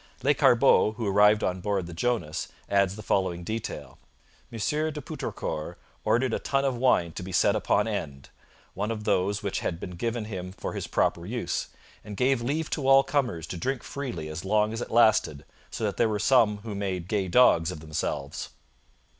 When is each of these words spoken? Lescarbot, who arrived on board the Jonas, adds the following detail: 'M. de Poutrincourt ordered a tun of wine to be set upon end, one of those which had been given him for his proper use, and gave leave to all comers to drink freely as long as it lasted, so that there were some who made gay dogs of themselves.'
Lescarbot, 0.23 0.95
who 0.95 1.05
arrived 1.05 1.43
on 1.43 1.61
board 1.61 1.85
the 1.85 1.93
Jonas, 1.93 2.47
adds 2.67 2.95
the 2.95 3.03
following 3.03 3.43
detail: 3.43 3.99
'M. 4.51 4.57
de 4.91 4.99
Poutrincourt 4.99 5.77
ordered 6.03 6.33
a 6.33 6.39
tun 6.39 6.65
of 6.65 6.75
wine 6.75 7.11
to 7.11 7.21
be 7.21 7.31
set 7.31 7.55
upon 7.55 7.87
end, 7.87 8.29
one 8.73 8.89
of 8.89 9.03
those 9.03 9.43
which 9.43 9.59
had 9.59 9.79
been 9.79 9.91
given 9.91 10.25
him 10.25 10.53
for 10.53 10.73
his 10.73 10.87
proper 10.87 11.23
use, 11.23 11.67
and 12.03 12.17
gave 12.17 12.41
leave 12.41 12.67
to 12.71 12.87
all 12.87 13.03
comers 13.03 13.45
to 13.45 13.57
drink 13.57 13.83
freely 13.83 14.27
as 14.27 14.43
long 14.43 14.73
as 14.73 14.81
it 14.81 14.89
lasted, 14.89 15.45
so 15.69 15.83
that 15.83 15.97
there 15.97 16.09
were 16.09 16.17
some 16.17 16.57
who 16.63 16.73
made 16.73 17.07
gay 17.07 17.27
dogs 17.27 17.69
of 17.69 17.79
themselves.' 17.79 18.49